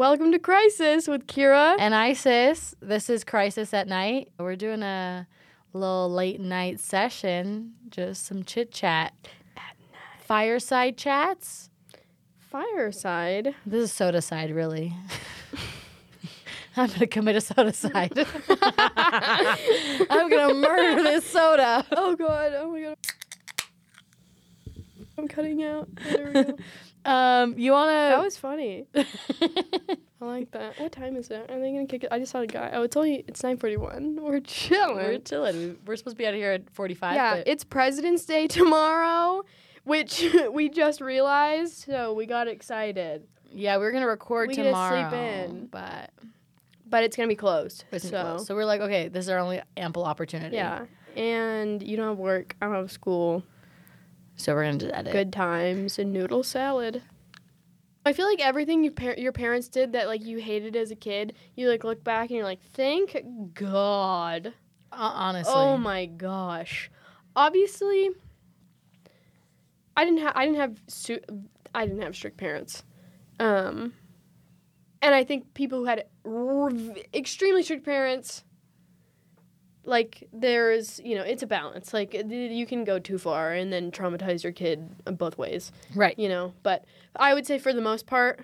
[0.00, 1.76] Welcome to Crisis with Kiera.
[1.78, 4.30] And Isis, this is Crisis at Night.
[4.38, 5.26] We're doing a
[5.74, 9.12] little late night session, just some chit chat.
[9.58, 10.24] At night.
[10.24, 11.68] Fireside chats.
[12.38, 13.54] Fireside.
[13.66, 14.94] This is sodacide, really.
[16.78, 18.26] I'm gonna commit a sodacide.
[20.08, 21.84] I'm gonna murder this soda.
[21.92, 22.96] Oh god, oh my god.
[25.20, 25.88] I'm cutting out.
[25.96, 26.56] There we go.
[27.02, 27.92] Um, you wanna?
[27.92, 28.84] That was funny.
[28.94, 30.78] I like that.
[30.78, 31.50] What time is it?
[31.50, 32.08] Are they gonna kick it?
[32.12, 32.70] I just saw a guy.
[32.74, 34.16] Oh, it's only it's 9:41.
[34.20, 34.96] We're chilling.
[34.96, 35.78] We're chilling.
[35.86, 37.14] We're supposed to be out of here at 45.
[37.14, 39.44] yeah, but it's President's Day tomorrow,
[39.84, 41.84] which we just realized.
[41.86, 45.68] So we got excited, yeah, we were gonna record We get to sleep in.
[45.68, 46.10] but
[46.86, 47.84] but it's gonna be closed.
[47.92, 48.46] it's so close.
[48.46, 50.56] so we're like, okay, this is our only ample opportunity.
[50.56, 50.84] yeah,
[51.16, 52.56] and you don't have work.
[52.60, 53.42] I don't have school.
[54.40, 55.10] So we're gonna do that.
[55.12, 57.02] Good times and noodle salad.
[58.06, 60.96] I feel like everything you par- your parents did that like you hated as a
[60.96, 63.14] kid, you like look back and you're like, thank
[63.52, 64.54] God.
[64.90, 65.52] Uh, honestly.
[65.54, 66.90] Oh my gosh.
[67.36, 68.08] Obviously,
[69.96, 71.20] I didn't have I didn't have su-
[71.74, 72.82] I didn't have strict parents.
[73.38, 73.92] Um,
[75.02, 76.70] and I think people who had r-
[77.12, 78.44] extremely strict parents,
[79.90, 81.92] like there's you know it's a balance.
[81.92, 84.88] Like you can go too far and then traumatize your kid
[85.18, 85.72] both ways.
[85.94, 86.18] Right.
[86.18, 86.84] You know, but
[87.16, 88.40] I would say for the most part,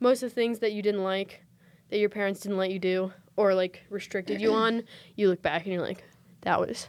[0.00, 1.42] most of the things that you didn't like,
[1.90, 4.82] that your parents didn't let you do or like restricted you on,
[5.16, 6.02] you look back and you're like,
[6.40, 6.88] that was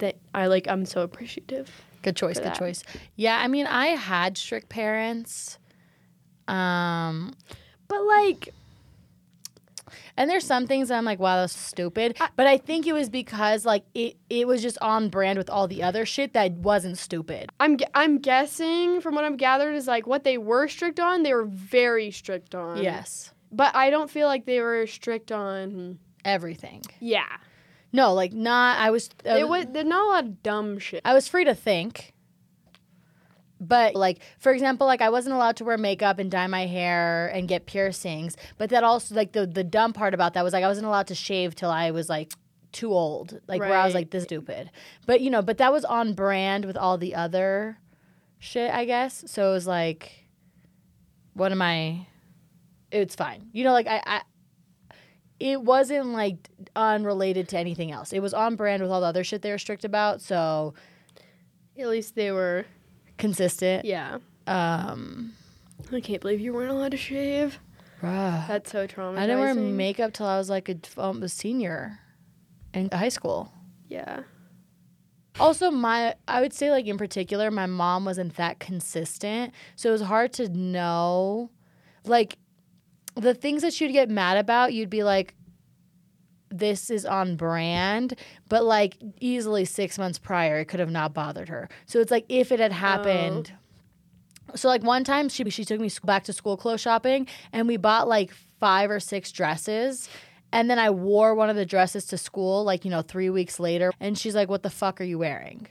[0.00, 0.66] that I like.
[0.68, 1.70] I'm so appreciative.
[2.02, 2.36] Good choice.
[2.36, 2.58] Good that.
[2.58, 2.82] choice.
[3.16, 5.58] Yeah, I mean, I had strict parents.
[6.48, 7.34] Um,
[7.88, 8.54] But like,
[10.16, 12.16] and there's some things that I'm like, wow, that's stupid.
[12.20, 15.48] I- but I think it was because like it, it was just on brand with
[15.50, 17.50] all the other shit that wasn't stupid.
[17.60, 21.22] I'm I'm guessing from what I'm gathered is like what they were strict on.
[21.22, 22.82] They were very strict on.
[22.82, 23.32] yes.
[23.52, 25.98] But I don't feel like they were strict on.
[26.24, 26.82] Everything.
[27.00, 27.24] Yeah.
[27.92, 28.78] No, like not.
[28.78, 29.08] I was.
[29.24, 29.66] uh, It was.
[29.70, 31.00] There's not a lot of dumb shit.
[31.04, 32.12] I was free to think.
[33.60, 37.28] But like for example, like I wasn't allowed to wear makeup and dye my hair
[37.28, 38.36] and get piercings.
[38.58, 41.06] But that also like the the dumb part about that was like I wasn't allowed
[41.08, 42.32] to shave till I was like
[42.72, 43.40] too old.
[43.46, 44.00] Like where I was Right.
[44.00, 44.70] like this stupid.
[45.06, 47.78] But you know, but that was on brand with all the other
[48.38, 49.24] shit, I guess.
[49.26, 50.26] So it was like
[51.32, 52.06] what am I
[52.90, 53.48] it's fine.
[53.52, 54.22] You know, like I, I
[55.40, 58.12] it wasn't like unrelated to anything else.
[58.12, 60.20] It was on brand with all the other shit they were strict about.
[60.20, 60.74] So
[61.78, 62.64] At least they were.
[63.18, 63.84] Consistent.
[63.84, 64.18] Yeah.
[64.46, 65.32] Um,
[65.92, 67.58] I can't believe you weren't allowed to shave.
[68.00, 68.46] bruh.
[68.46, 69.18] That's so traumatizing.
[69.18, 71.98] I didn't wear makeup till I was like a, um, a senior
[72.74, 73.52] in high school.
[73.88, 74.22] Yeah.
[75.38, 79.92] Also, my I would say like in particular, my mom wasn't that consistent, so it
[79.92, 81.50] was hard to know,
[82.04, 82.38] like,
[83.16, 84.72] the things that she'd get mad about.
[84.72, 85.34] You'd be like,
[86.50, 88.14] "This is on brand,"
[88.48, 91.68] but like easily six months prior, it could have not bothered her.
[91.86, 93.52] So it's like if it had happened.
[93.54, 94.56] Oh.
[94.56, 97.76] So like one time she she took me back to school clothes shopping and we
[97.76, 100.08] bought like five or six dresses
[100.52, 103.58] and then I wore one of the dresses to school like you know 3 weeks
[103.58, 105.66] later and she's like what the fuck are you wearing?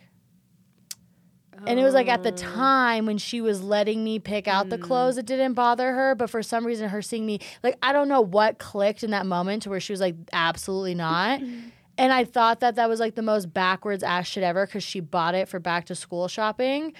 [1.67, 2.35] And it was like at the oh.
[2.35, 4.83] time when she was letting me pick out the mm.
[4.83, 6.15] clothes, it didn't bother her.
[6.15, 9.25] But for some reason, her seeing me, like, I don't know what clicked in that
[9.25, 11.41] moment to where she was like, absolutely not.
[11.97, 14.99] and I thought that that was like the most backwards ass shit ever because she
[14.99, 16.93] bought it for back to school shopping.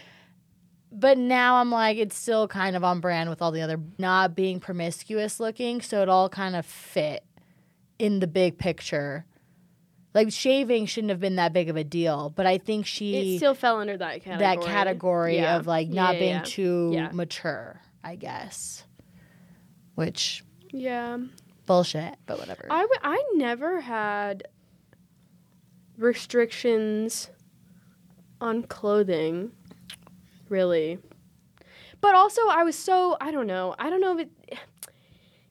[0.92, 4.36] But now I'm like, it's still kind of on brand with all the other not
[4.36, 5.82] being promiscuous looking.
[5.82, 7.26] So it all kind of fit
[8.00, 9.26] in the big picture.
[10.16, 13.38] Like shaving shouldn't have been that big of a deal, but I think she It
[13.38, 14.38] still fell under that category.
[14.40, 15.58] that category Yeah.
[15.58, 16.42] of like not yeah, being yeah.
[16.44, 18.86] too mature, I guess.
[19.96, 21.18] Which Yeah.
[21.66, 22.66] bullshit, but whatever.
[22.70, 24.48] I, w- I never had
[25.98, 27.30] restrictions
[28.42, 29.52] on clothing,
[30.50, 31.00] really.
[32.02, 33.76] But also, I was so I don't know.
[33.80, 34.60] I don't know if it.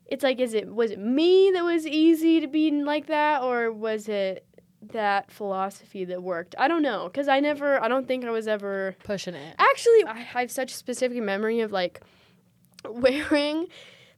[0.06, 3.72] It's like, is it was it me that was easy to be like that, or
[3.72, 4.46] was it
[4.90, 6.54] that philosophy that worked?
[6.58, 7.82] I don't know, cause I never.
[7.82, 8.96] I don't think I was ever.
[9.04, 9.54] Pushing it.
[9.58, 12.00] Actually, I have such a specific memory of like
[12.88, 13.66] wearing,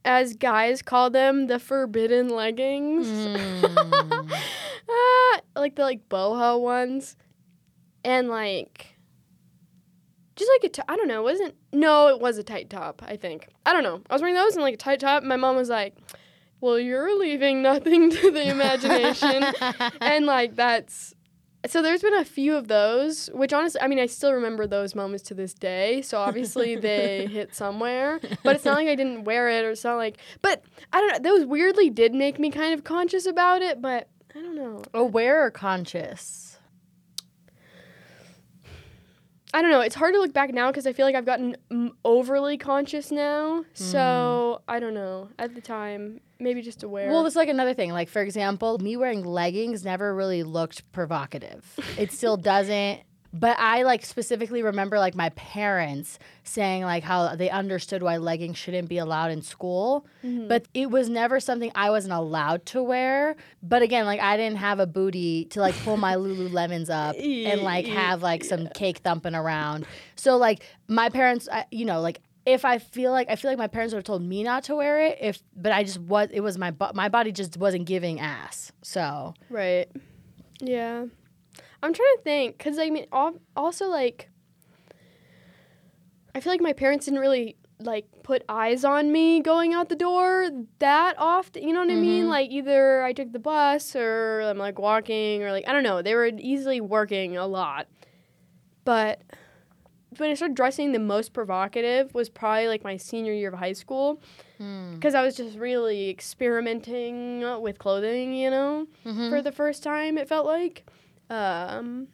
[0.05, 3.07] as guys call them, the forbidden leggings.
[3.07, 4.31] Mm.
[4.89, 7.15] ah, like the like boho ones,
[8.03, 8.97] and like
[10.37, 13.01] just like a t- I don't know, it wasn't no, it was a tight top.
[13.05, 14.01] I think I don't know.
[14.09, 15.23] I was wearing those and like a tight top.
[15.23, 15.95] And my mom was like,
[16.61, 19.43] "Well, you're leaving nothing to the imagination,"
[20.01, 21.13] and like that's
[21.67, 24.95] So there's been a few of those, which honestly, I mean, I still remember those
[24.95, 26.01] moments to this day.
[26.01, 29.83] So obviously they hit somewhere, but it's not like I didn't wear it or it's
[29.83, 30.63] not like, but
[30.93, 31.29] I don't know.
[31.29, 34.81] Those weirdly did make me kind of conscious about it, but I don't know.
[34.93, 36.46] Aware or conscious?
[39.53, 39.81] I don't know.
[39.81, 43.11] It's hard to look back now because I feel like I've gotten mm, overly conscious
[43.11, 43.63] now.
[43.73, 45.29] So I don't know.
[45.39, 47.09] At the time, maybe just aware.
[47.09, 47.91] Well, it's like another thing.
[47.91, 51.79] Like, for example, me wearing leggings never really looked provocative.
[51.97, 53.01] It still doesn't.
[53.33, 58.57] But I like specifically remember like my parents saying like how they understood why leggings
[58.57, 60.05] shouldn't be allowed in school.
[60.23, 60.47] Mm-hmm.
[60.47, 63.35] But it was never something I wasn't allowed to wear.
[63.61, 67.61] But again, like I didn't have a booty to like pull my Lululemons up and
[67.61, 69.85] like have like some cake thumping around.
[70.15, 73.57] So like my parents, I, you know, like if I feel like I feel like
[73.57, 76.29] my parents would have told me not to wear it if but I just was
[76.31, 78.71] it was my my body just wasn't giving ass.
[78.81, 79.87] So Right.
[80.61, 81.05] Yeah.
[81.87, 83.07] I'm trying to think because I mean,
[83.55, 84.29] also like,
[86.35, 89.95] I feel like my parents didn't really like put eyes on me going out the
[89.95, 90.49] door
[90.79, 91.65] that often.
[91.65, 92.23] You know what I mean?
[92.23, 92.29] Mm-hmm.
[92.29, 96.01] Like either I took the bus or I'm like walking or like I don't know.
[96.01, 97.87] They were easily working a lot,
[98.83, 99.21] but
[100.17, 103.73] when I started dressing the most provocative was probably like my senior year of high
[103.73, 104.21] school
[104.57, 104.95] hmm.
[104.95, 108.33] because I was just really experimenting with clothing.
[108.33, 109.29] You know mm-hmm.
[109.29, 110.85] for the first time it felt like
[111.29, 112.07] um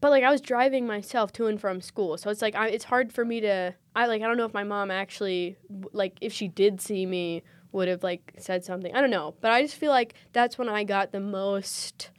[0.00, 2.84] but like I was driving myself to and from school so it's like I, it's
[2.84, 5.56] hard for me to I like I don't know if my mom actually
[5.92, 8.94] like if she did see me would have like said something.
[8.94, 12.10] I don't know but I just feel like that's when I got the most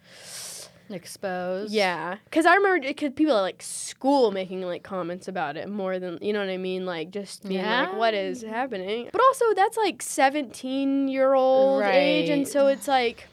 [0.89, 1.71] exposed.
[1.71, 5.99] yeah because I remember because people at like school making like comments about it more
[5.99, 6.85] than you know what I mean?
[6.85, 9.09] Like just being like what is happening?
[9.11, 13.27] But also that's like 17 year old age and so it's like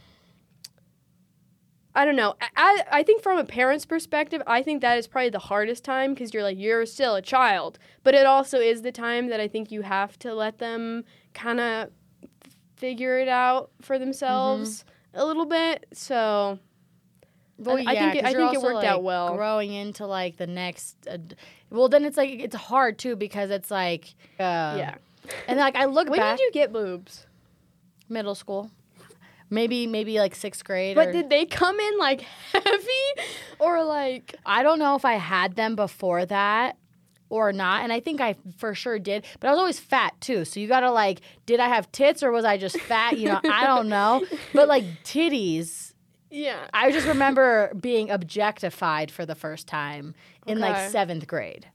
[1.94, 2.36] I don't know.
[2.56, 6.14] I, I, think from a parent's perspective, I think that is probably the hardest time
[6.14, 7.78] because you're like, you're still a child.
[8.04, 11.04] But it also is the time that I think you have to let them
[11.34, 11.90] kind of
[12.76, 15.86] figure it out for themselves a little bit.
[15.92, 16.58] So,
[17.56, 19.34] Well, I- yeah, I think it- I think it worked out well.
[19.34, 21.18] Growing into like the next, uh,
[21.70, 24.94] well, then it's like it's hard too because it's like, uh, yeah.
[25.48, 27.26] and like I look When back did you get boobs?
[28.08, 28.70] middle school,
[29.50, 30.96] maybe maybe like sixth grade.
[30.96, 32.20] But or- did they come in like
[32.52, 33.28] heavy
[33.58, 34.34] or like.
[34.44, 36.76] I don't know if I had them before that
[37.30, 39.24] or not, and I think I for sure did.
[39.40, 42.30] But I was always fat too, so you gotta like, did I have tits or
[42.30, 43.18] was I just fat?
[43.18, 44.24] You know, I don't know.
[44.54, 45.92] But like titties.
[46.30, 46.66] Yeah.
[46.74, 50.14] I just remember being objectified for the first time
[50.46, 51.66] in like seventh grade.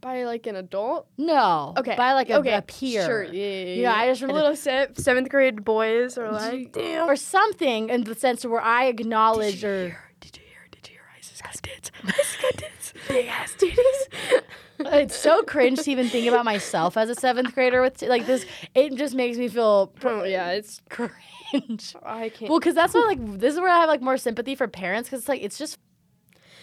[0.00, 1.06] By like an adult?
[1.18, 1.74] No.
[1.76, 1.94] Okay.
[1.96, 2.54] By like a, okay.
[2.54, 3.04] a peer.
[3.04, 3.22] Sure.
[3.22, 3.74] Yeah, yeah, yeah.
[3.74, 7.08] You know, I just a remember little se- seventh grade boys are like, damn.
[7.08, 10.68] or something in the sense where I acknowledge or Did you hear?
[10.70, 11.02] Did you hear?
[11.18, 11.90] Isis got tits.
[12.02, 12.94] Isis got tits.
[13.08, 14.42] Big ass titties.
[14.84, 18.26] Uh, it's so cringe to even think about myself as a seventh grader with like
[18.26, 18.46] this.
[18.74, 20.80] It just makes me feel oh yeah, it's.
[20.88, 21.94] cringe.
[22.02, 22.50] I can't.
[22.50, 25.08] Well, because that's why like this is where I have like more sympathy for parents
[25.08, 25.78] because it's like it's just.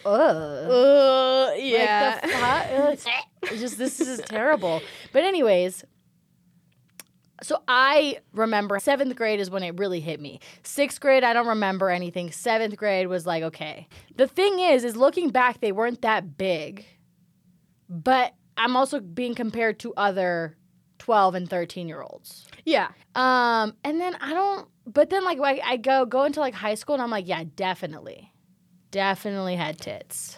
[0.06, 0.70] Ugh.
[0.70, 2.20] uh, Like, yeah.
[2.22, 3.06] the fu- ugh, it's,
[3.44, 4.82] it's just this is terrible.
[5.14, 5.84] But anyways,
[7.44, 10.40] so I remember seventh grade is when it really hit me.
[10.64, 12.32] Sixth grade, I don't remember anything.
[12.32, 13.88] Seventh grade was like okay.
[14.16, 16.86] The thing is, is looking back, they weren't that big,
[17.90, 20.58] but I'm also being compared to other
[20.98, 22.48] twelve and thirteen year olds.
[22.66, 22.90] yeah.
[23.14, 24.68] Um, and then I don't.
[24.88, 27.44] But then like I, I go go into like high school and I'm like, yeah,
[27.56, 28.32] definitely,
[28.92, 30.38] definitely had tits.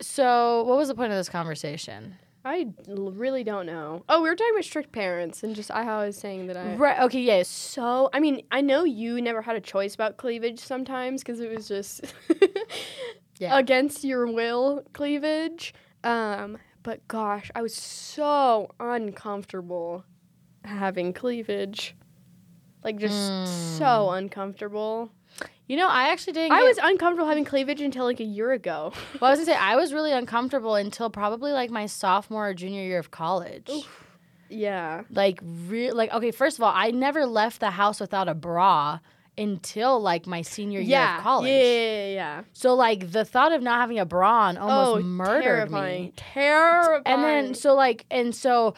[0.00, 2.16] So what was the point of this conversation?
[2.44, 4.04] I l- really don't know.
[4.08, 6.56] Oh, we were talking about strict parents and just I, how I was saying that
[6.56, 6.74] I.
[6.76, 7.00] Right.
[7.02, 7.20] Okay.
[7.20, 7.42] Yeah.
[7.44, 11.50] So, I mean, I know you never had a choice about cleavage sometimes because it
[11.54, 12.02] was just
[13.38, 13.58] Yeah.
[13.58, 15.74] against your will cleavage.
[16.04, 20.04] Um, but gosh, I was so uncomfortable
[20.64, 21.96] having cleavage.
[22.84, 25.10] Like, just so uncomfortable.
[25.68, 26.52] You know, I actually didn't.
[26.52, 28.92] I get- was uncomfortable having cleavage until like a year ago.
[29.20, 32.54] Well, I was gonna say I was really uncomfortable until probably like my sophomore or
[32.54, 33.70] junior year of college.
[34.48, 35.02] yeah.
[35.10, 36.30] Like, re- like okay.
[36.30, 39.00] First of all, I never left the house without a bra
[39.38, 41.50] until like my senior year of college.
[41.50, 42.42] Yeah, yeah, yeah.
[42.52, 46.02] So like the thought of not having a bra on almost oh, murdered terrifying.
[46.04, 46.12] me.
[46.16, 47.02] Terrifying.
[47.06, 48.74] And then so like and so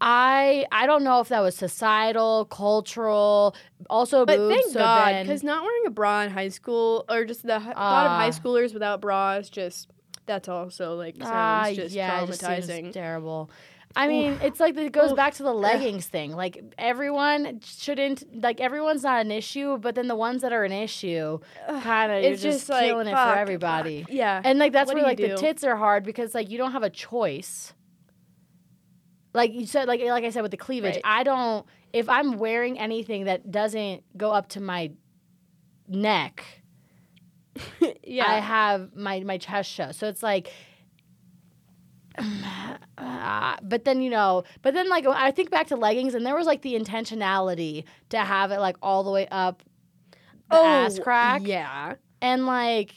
[0.00, 3.54] I I don't know if that was societal, cultural,
[3.88, 7.24] also But boobs, thank so God, because not wearing a bra in high school, or
[7.24, 8.30] just the h thought of high Ah.
[8.30, 9.88] schoolers without bras, just
[10.26, 12.92] that's also like sounds Ah, just yeah, it just traumatizing.
[12.92, 13.50] terrible.
[13.96, 16.32] I mean, it's like it goes back to the leggings thing.
[16.34, 20.72] Like everyone shouldn't like everyone's not an issue, but then the ones that are an
[20.72, 21.38] issue,
[21.82, 24.02] kind of you're it's just, just like, killing it for everybody.
[24.02, 24.10] fuck.
[24.12, 24.42] Yeah.
[24.44, 26.72] And like that's What where like you the tits are hard because like you don't
[26.72, 27.72] have a choice.
[29.34, 31.02] Like you said, like like I said with the cleavage, Right.
[31.04, 31.66] I don't.
[31.92, 34.92] If I'm wearing anything that doesn't go up to my
[35.88, 36.44] neck,
[38.04, 38.26] yeah.
[38.30, 39.90] I have my my chest show.
[39.92, 40.52] So it's like.
[42.16, 46.36] uh, but then you know, but then like I think back to leggings, and there
[46.36, 49.62] was like the intentionality to have it like all the way up
[50.50, 51.94] the ass crack, Yeah.
[52.20, 52.94] and like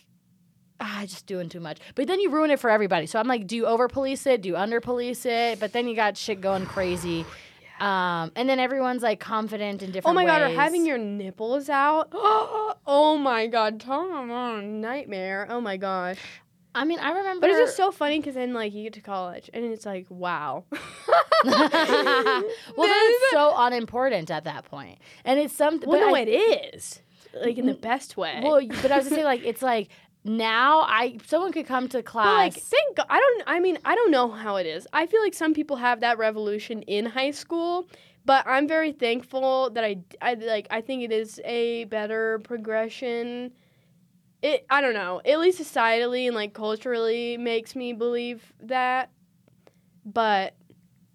[0.80, 1.80] ah, just doing too much.
[1.96, 3.06] But then you ruin it for everybody.
[3.06, 4.42] So I'm like, do you over police it?
[4.42, 5.60] Do you under police it?
[5.60, 7.26] But then you got shit going crazy.
[7.80, 10.12] Um, and then everyone's like confident in different.
[10.12, 12.12] Oh my god, or having your nipples out.
[12.90, 15.46] Oh my god, Tom, oh, nightmare.
[15.50, 16.18] Oh my gosh.
[16.74, 17.42] I mean, I remember.
[17.42, 20.06] But it's just so funny because then like you get to college and it's like
[20.10, 20.64] wow.
[21.44, 25.90] well, then it's so unimportant at that point, and it's something.
[25.90, 26.30] well, no, I- it
[26.76, 27.02] is
[27.42, 28.40] like in the best way.
[28.44, 29.90] Well, but I was gonna say like it's like
[30.24, 32.56] now I someone could come to But class.
[32.56, 33.06] like, thank God.
[33.10, 33.44] I don't.
[33.48, 34.88] I mean, I don't know how it is.
[34.94, 37.88] I feel like some people have that revolution in high school,
[38.26, 40.68] but I'm very thankful that I, I like.
[40.70, 43.54] I think it is a better progression.
[44.42, 44.66] It.
[44.70, 45.22] I don't know.
[45.26, 49.12] At least societally and like culturally makes me believe that.
[50.06, 50.56] But.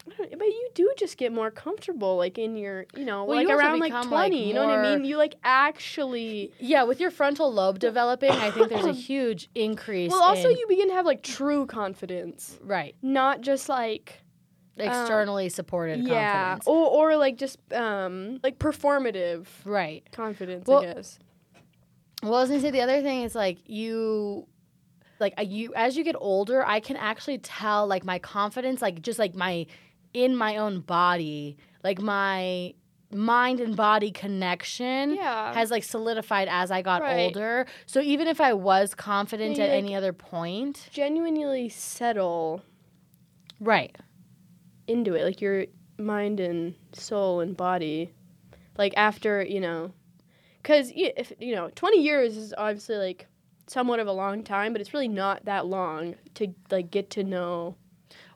[0.05, 3.57] But you do just get more comfortable, like in your, you know, Well, like you
[3.57, 4.37] around like twenty.
[4.39, 5.05] like, you know what I mean?
[5.05, 6.53] You like actually.
[6.59, 10.11] yeah, with your frontal lobe developing, I think there's a huge increase.
[10.11, 14.21] Well, also in- you begin to have like true confidence, right not just like
[14.79, 16.67] externally supported yeah confidence.
[16.67, 20.03] or, or like just um like performative Right.
[20.13, 21.19] confidence Well- i guess
[22.23, 24.47] Well, I was gonna say the other thing is like you,
[25.21, 29.19] like you as you get older, I can actually tell like my confidence, like just
[29.19, 29.67] like my
[30.15, 32.75] in my own body, like my
[33.15, 37.27] mind and body connection yeah has like solidified as I got Right.
[37.27, 37.67] older.
[37.85, 42.63] So even if I was confident Yeah, at you, any other point, genuinely settle
[43.61, 43.95] right?
[44.89, 45.67] into it like your
[45.99, 48.13] mind and soul and body
[48.77, 49.93] like after you know
[50.61, 53.27] because if you know 20 years is obviously like
[53.69, 57.23] somewhat of a long time but it's really not that long to like get to
[57.23, 57.77] know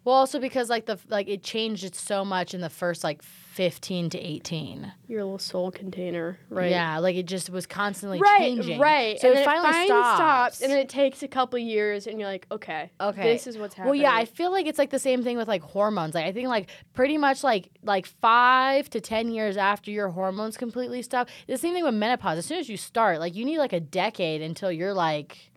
[0.07, 3.23] Well, also because like the like it changed it so much in the first like
[3.25, 4.93] fifteen to eighteen.
[5.09, 8.79] your little soul container right Yeah, like it just was constantly right, changing.
[8.79, 9.19] right.
[9.19, 10.61] So and it finally finally stops.
[10.63, 13.33] and then it takes a couple years, and you're like, okay, Okay.
[13.33, 14.01] this is what's happening.
[14.01, 16.15] Well, yeah, I feel like it's like the same thing with like hormones.
[16.15, 20.57] Like I think like pretty much like like five to ten years after your hormones
[20.57, 21.29] completely stop.
[21.49, 22.39] The same thing with menopause.
[22.39, 25.51] As soon as you start, like you need like a decade until you're like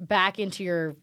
[0.00, 0.96] back into your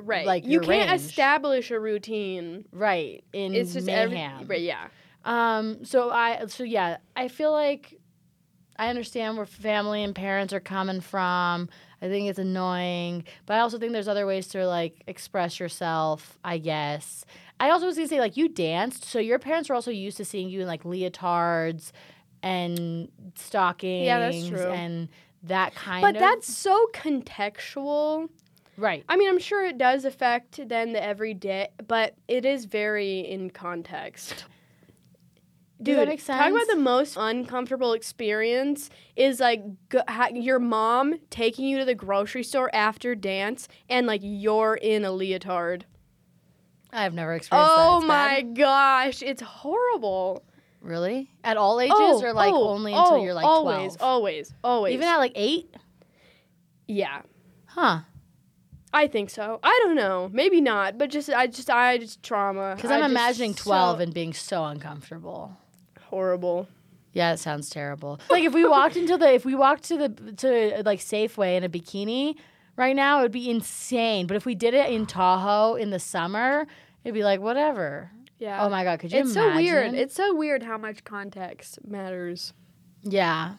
[0.00, 0.26] right.
[0.26, 1.02] like, you can't range.
[1.02, 2.64] establish a routine.
[2.72, 4.88] right in It's just every, right, yeah.
[5.24, 5.84] Um.
[5.84, 6.46] So I.
[6.46, 6.98] So yeah.
[7.16, 7.98] I feel like
[8.76, 11.68] I understand where family and parents are coming from.
[12.02, 16.38] I think it's annoying, but I also think there's other ways to like express yourself.
[16.44, 17.24] I guess.
[17.60, 20.24] I also was gonna say like you danced, so your parents were also used to
[20.24, 21.92] seeing you in like leotards
[22.42, 24.04] and stockings.
[24.04, 24.70] Yeah, that's true.
[24.70, 25.08] And
[25.44, 26.20] that kind But of.
[26.20, 28.28] But that's so contextual.
[28.76, 29.04] Right.
[29.08, 33.50] I mean, I'm sure it does affect then the everyday, but it is very in
[33.50, 34.44] context.
[35.82, 41.14] Does that make Talk about the most uncomfortable experience is like g- ha- your mom
[41.30, 45.84] taking you to the grocery store after dance and like you're in a leotard.
[46.92, 47.86] I've never experienced that.
[47.86, 48.56] Oh It's my bad.
[48.56, 50.44] gosh, it's horrible.
[50.80, 51.28] Really?
[51.42, 54.00] At all ages, oh, or like oh, only until oh, you're like always, twelve?
[54.00, 54.94] always, always.
[54.94, 55.74] Even at like eight?
[56.86, 57.22] yeah,
[57.66, 58.00] Huh.
[58.94, 59.58] I think so.
[59.62, 62.74] I don't know, maybe not, but just I just I just trauma.
[62.76, 65.56] Because I I'm just imagining so 12 and being so uncomfortable.
[66.08, 66.68] horrible.
[67.12, 68.20] Yeah, it sounds terrible.
[68.30, 71.64] Like if we walked into the if we walked to the to like Safeway in
[71.64, 72.36] a bikini
[72.76, 74.26] right now, it would be insane.
[74.26, 76.66] But if we did it in Tahoe in the summer,
[77.04, 78.10] it'd be like whatever.
[78.38, 78.64] Yeah.
[78.64, 79.94] Oh my god, could you it's so weird.
[79.94, 82.52] It's so weird how much context matters.
[83.02, 83.54] yeah.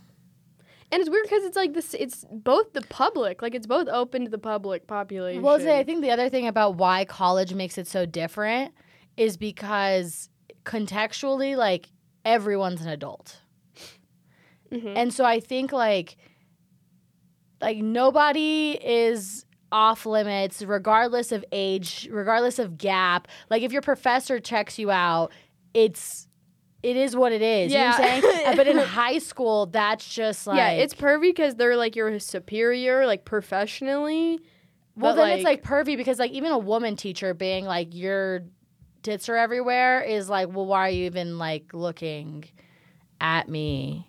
[0.96, 1.94] And it's weird because it's like this.
[1.94, 5.42] It's both the public, like it's both open to the public population.
[5.42, 8.74] Well, say, I think the other thing about why college makes it so different
[9.18, 10.30] is because
[10.64, 11.88] contextually, like
[12.24, 13.42] everyone's an adult.
[14.72, 14.94] Mhm.
[14.96, 16.16] And so I think like
[17.60, 23.28] like nobody is off limits regardless of age, regardless of gap.
[23.50, 25.34] Like if your professor checks you out,
[25.74, 26.30] it's
[26.86, 27.74] it is what it is.
[27.74, 28.22] You know what I'm Yeah.
[28.22, 28.56] saying?
[28.56, 33.08] But in high school, that's just like yeah, it's pervy because they're like your superior,
[33.08, 34.40] like professionally.
[34.96, 38.44] Well, then it's like pervy because like even a woman teacher being like your
[39.02, 42.46] tits are everywhere is like, well, why are you even like looking
[43.20, 44.08] at me?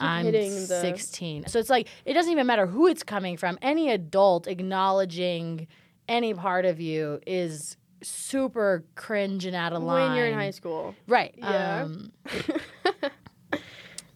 [0.00, 1.46] I'm hitting the 16.
[1.48, 3.58] So it's like it doesn't even matter who it's coming from.
[3.60, 5.66] Any adult acknowledging
[6.08, 10.50] any part of you is super cringe and out of line when you're in high
[10.50, 10.94] school.
[11.06, 11.34] Right.
[11.36, 11.82] Yeah.
[11.84, 12.12] Um,
[13.50, 13.60] but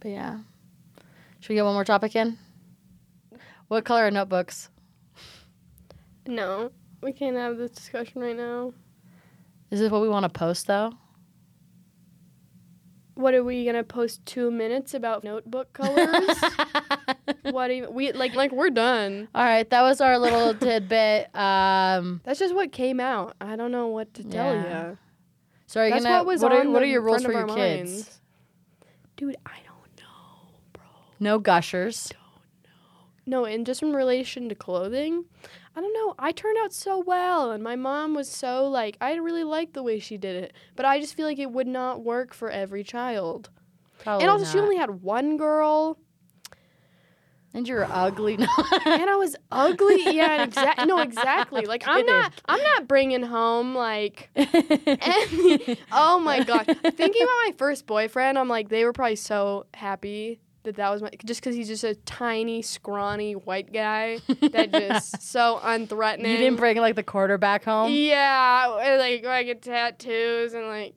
[0.05, 0.39] yeah.
[1.41, 2.39] Should we get one more topic in?
[3.69, 4.69] What color are notebooks?
[6.27, 6.71] No,
[7.03, 8.73] we can't have this discussion right now.
[9.71, 10.93] Is this what we want to post though?
[13.23, 16.37] What are we gonna post two minutes about notebook colors?
[17.52, 19.29] what even we like like we're done.
[19.35, 21.35] All right, that was our little tidbit.
[21.35, 23.37] Um, That's just what came out.
[23.41, 24.88] I don't know what to tell Yeah.
[24.91, 24.99] you.
[25.67, 26.17] so are you That's gonna?
[26.19, 27.57] what was what on are, what the are your rules front for of your our
[27.57, 27.91] kids?
[27.93, 28.21] minds.
[29.17, 30.83] Dude, I don't know, bro.
[31.21, 32.12] No gushers.
[33.25, 35.25] No, and just in relation to clothing,
[35.76, 36.14] I don't know.
[36.19, 39.83] I turned out so well, and my mom was so like, I really liked the
[39.83, 42.83] way she did it, but I just feel like it would not work for every
[42.83, 43.50] child.
[44.00, 45.99] Probably and also, she only had one girl,
[47.55, 48.35] And you're ugly.
[48.35, 48.49] and
[49.11, 50.02] I was ugly.
[50.05, 50.87] Yeah, exactly.
[50.87, 51.64] No, exactly.
[51.67, 52.33] Like I'm not.
[52.49, 54.31] I'm not bringing home like.
[54.37, 56.64] any- oh my god!
[56.67, 61.02] Thinking about my first boyfriend, I'm like, they were probably so happy that that was
[61.02, 64.19] my just because he's just a tiny, scrawny white guy
[64.52, 66.31] that just so unthreatening.
[66.31, 67.90] you didn't bring like the quarterback home.
[67.92, 70.95] Yeah, and, like I get tattoos and like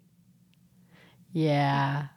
[1.32, 2.08] Yeah.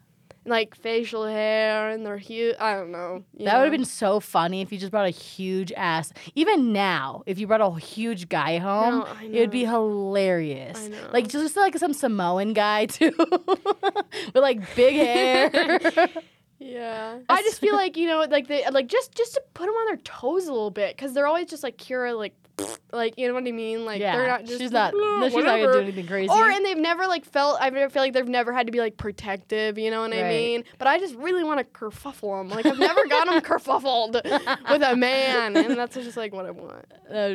[0.45, 2.57] like facial hair and they're huge.
[2.59, 3.23] I don't know.
[3.41, 6.13] That would have been so funny if you just brought a huge ass.
[6.35, 10.89] Even now, if you brought a huge guy home, No, it would be hilarious.
[11.13, 16.09] Like just like some Samoan guy too, with like big hair.
[16.59, 17.19] Yeah.
[17.29, 19.87] I just feel like, you know, like they like just just to put them on
[19.87, 22.35] their toes a little bit cuz they're always just like Kiera like
[22.93, 23.85] like you know what I mean?
[23.85, 24.93] Like yeah, they're not just she's not.
[24.93, 26.29] "Blah, No, she's not gonna do anything crazy.
[26.29, 28.97] Or and they've never like felt I feel like they've never had to be like
[28.97, 30.65] protective, you know what I mean?
[30.79, 32.49] But I just really want to kerfuffle them.
[32.49, 34.15] Like I've never got them kerfuffled
[34.71, 36.87] with a man, and that's just like what I want.
[37.13, 37.35] uh,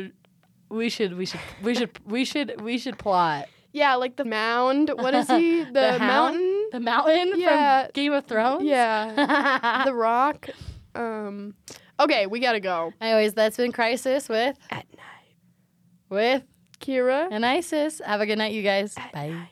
[0.68, 4.90] we should, we should, we should, we should, we should plot Yeah, like the mound.
[4.94, 5.64] What is he?
[5.72, 6.36] The, hound?
[6.36, 6.53] mountain.
[6.74, 7.84] The mountain Yeah.
[7.84, 8.64] from Game of Thrones.
[8.64, 10.48] Yeah, the rock.
[10.96, 11.54] Um.
[12.00, 12.92] Okay, we gotta go.
[13.00, 15.36] Anyways, that's been Crisis with At night.
[16.10, 16.42] with
[16.80, 17.28] Kiera.
[17.30, 18.00] and Isis.
[18.04, 18.96] Have a good night, you guys.
[19.12, 19.28] Bye.
[19.30, 19.48] night.